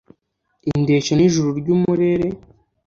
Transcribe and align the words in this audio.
Indeshyo 0.69 1.13
ni 1.15 1.23
ijuru 1.27 1.49
ry’umurere, 1.59 2.27